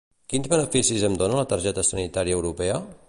Quins 0.31 0.47
beneficis 0.53 1.03
em 1.09 1.17
dona 1.21 1.37
la 1.41 1.45
targeta 1.53 1.85
sanitària 1.91 2.39
europea? 2.41 2.81